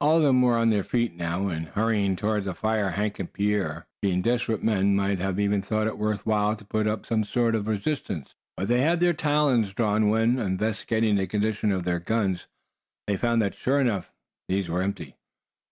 [0.00, 2.90] All of them were on their feet, now, and hurrying toward the fire.
[2.90, 6.88] Hank and Pierre, being desperate men, might have even thought it worth while to put
[6.88, 11.28] up some sort of resistance; but they had their talons drawn when, upon investigating the
[11.28, 12.48] condition of their guns,
[13.06, 14.10] they found that, sure enough,
[14.48, 15.14] these were empty.